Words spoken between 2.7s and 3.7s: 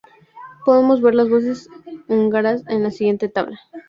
la siguiente tabla.